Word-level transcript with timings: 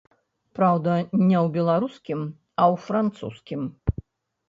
Праўда, 0.59 0.91
не 1.27 1.37
ў 1.45 1.53
беларускім, 1.59 2.19
а 2.59 2.63
ў 2.73 2.91
французскім. 2.91 3.61